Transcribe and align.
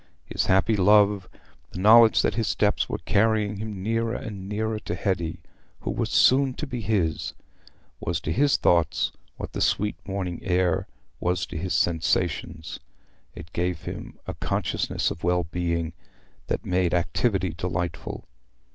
His 0.25 0.47
happy 0.47 0.75
love—the 0.75 1.77
knowledge 1.79 2.23
that 2.23 2.33
his 2.33 2.47
steps 2.47 2.89
were 2.89 2.97
carrying 3.05 3.57
him 3.57 3.83
nearer 3.83 4.15
and 4.15 4.49
nearer 4.49 4.79
to 4.79 4.95
Hetty, 4.95 5.41
who 5.81 5.91
was 5.91 6.09
so 6.09 6.37
soon 6.37 6.53
to 6.55 6.65
be 6.65 6.81
his—was 6.81 8.19
to 8.21 8.31
his 8.31 8.57
thoughts 8.57 9.11
what 9.37 9.53
the 9.53 9.61
sweet 9.61 9.97
morning 10.07 10.39
air 10.41 10.87
was 11.19 11.45
to 11.45 11.55
his 11.55 11.75
sensations: 11.75 12.79
it 13.35 13.53
gave 13.53 13.83
him 13.83 14.17
a 14.25 14.33
consciousness 14.33 15.11
of 15.11 15.23
well 15.23 15.43
being 15.51 15.93
that 16.47 16.65
made 16.65 16.95
activity 16.95 17.53
delightful. 17.55 18.25